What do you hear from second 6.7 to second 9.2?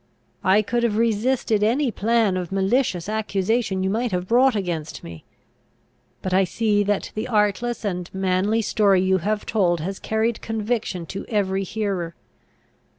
that the artless and manly story you